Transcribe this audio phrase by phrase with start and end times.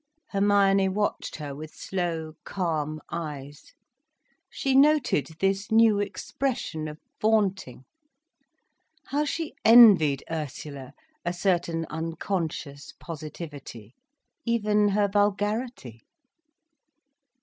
[0.31, 3.75] Hermione watched her with slow calm eyes.
[4.49, 7.85] She noted this new expression of vaunting.
[9.09, 10.93] How she envied Ursula
[11.23, 13.93] a certain unconscious positivity!
[14.43, 16.01] even her vulgarity!